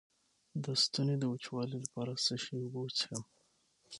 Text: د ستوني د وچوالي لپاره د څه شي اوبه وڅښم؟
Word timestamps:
د 0.63 0.65
ستوني 0.81 1.15
د 1.19 1.23
وچوالي 1.33 1.77
لپاره 1.83 2.11
د 2.13 2.19
څه 2.25 2.35
شي 2.43 2.53
اوبه 2.59 2.79
وڅښم؟ 2.83 3.21